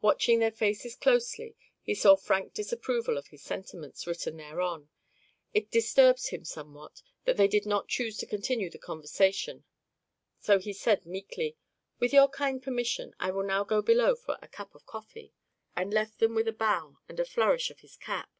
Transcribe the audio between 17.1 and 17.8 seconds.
a flourish of